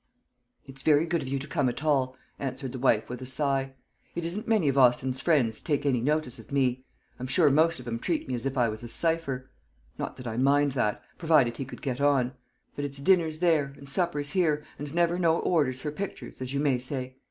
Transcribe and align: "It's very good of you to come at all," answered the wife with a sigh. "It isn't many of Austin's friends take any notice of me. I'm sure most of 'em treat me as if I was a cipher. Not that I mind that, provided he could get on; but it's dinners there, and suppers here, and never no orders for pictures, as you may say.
"It's 0.65 0.81
very 0.81 1.05
good 1.05 1.21
of 1.21 1.27
you 1.27 1.37
to 1.37 1.47
come 1.47 1.69
at 1.69 1.83
all," 1.83 2.15
answered 2.39 2.71
the 2.71 2.79
wife 2.79 3.07
with 3.07 3.21
a 3.21 3.27
sigh. 3.27 3.75
"It 4.15 4.25
isn't 4.25 4.47
many 4.47 4.67
of 4.67 4.75
Austin's 4.75 5.21
friends 5.21 5.61
take 5.61 5.85
any 5.85 6.01
notice 6.01 6.39
of 6.39 6.51
me. 6.51 6.83
I'm 7.19 7.27
sure 7.27 7.51
most 7.51 7.79
of 7.79 7.87
'em 7.87 7.99
treat 7.99 8.27
me 8.27 8.33
as 8.33 8.47
if 8.47 8.57
I 8.57 8.67
was 8.67 8.81
a 8.81 8.87
cipher. 8.87 9.51
Not 9.99 10.15
that 10.15 10.25
I 10.25 10.37
mind 10.37 10.71
that, 10.71 11.03
provided 11.19 11.57
he 11.57 11.65
could 11.65 11.83
get 11.83 12.01
on; 12.01 12.33
but 12.75 12.83
it's 12.83 12.97
dinners 12.97 13.41
there, 13.41 13.75
and 13.77 13.87
suppers 13.87 14.31
here, 14.31 14.65
and 14.79 14.91
never 14.95 15.19
no 15.19 15.37
orders 15.37 15.81
for 15.81 15.91
pictures, 15.91 16.41
as 16.41 16.51
you 16.51 16.59
may 16.59 16.79
say. 16.79 17.17